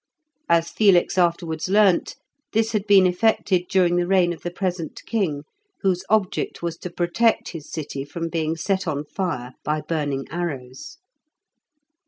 As 0.49 0.71
Felix 0.71 1.15
afterwards 1.15 1.69
learnt, 1.69 2.15
this 2.53 2.71
had 2.71 2.87
been 2.87 3.05
effected 3.05 3.67
during 3.69 3.97
the 3.97 4.07
reign 4.07 4.33
of 4.33 4.41
the 4.41 4.49
present 4.49 4.99
king, 5.05 5.43
whose 5.81 6.03
object 6.09 6.63
was 6.63 6.75
to 6.77 6.89
protect 6.89 7.49
his 7.49 7.71
city 7.71 8.03
from 8.03 8.27
being 8.27 8.55
set 8.55 8.87
on 8.87 9.05
fire 9.05 9.53
by 9.63 9.79
burning 9.79 10.25
arrows. 10.31 10.97